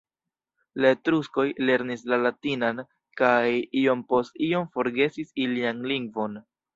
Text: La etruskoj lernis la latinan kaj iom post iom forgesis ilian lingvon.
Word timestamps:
La 0.83 0.87
etruskoj 0.93 1.43
lernis 1.69 2.01
la 2.13 2.17
latinan 2.21 2.81
kaj 3.21 3.49
iom 3.81 4.01
post 4.15 4.41
iom 4.47 4.65
forgesis 4.79 5.31
ilian 5.45 5.85
lingvon. 5.93 6.39